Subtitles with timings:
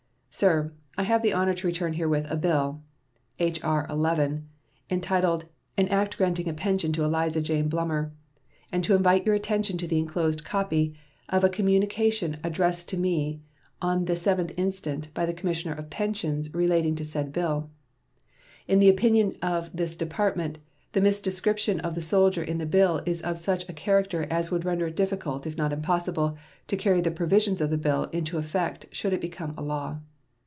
[0.33, 2.81] SIR: I have the honor to return herewith a bill
[3.37, 3.85] (H.R.
[3.89, 4.47] 11)
[4.89, 5.43] entitled
[5.77, 8.11] "An act granting a pension to Eliza Jane Blumer,"
[8.71, 10.95] and to invite your attention to the inclosed copy
[11.27, 13.41] of a communication addressed to me
[13.81, 17.69] on the 7th instant by the Commissioner of Pensions, relating to said bill.
[18.69, 20.59] In the opinion of this Department
[20.93, 24.65] the misdescription of the soldier in the bill is of such a character as would
[24.65, 26.37] render it difficult, if not impossible,
[26.67, 29.99] to carry the provisions of the bill into effect should it become a law.